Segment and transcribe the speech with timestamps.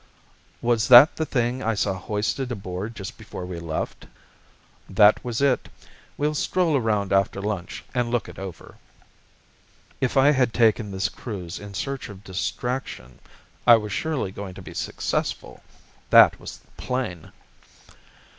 [0.63, 4.07] "Was that the thing I saw hoisted aboard just before we left?"
[4.89, 5.69] "That was it.
[6.17, 8.79] We'll stroll around after lunch and look it over."
[9.99, 13.19] If I had taken this cruise in search of distraction
[13.67, 15.61] I was surely going to be successful!
[16.09, 17.31] That was plain!